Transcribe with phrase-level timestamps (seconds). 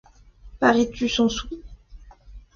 [0.59, 1.61] Paries-tu cent sous?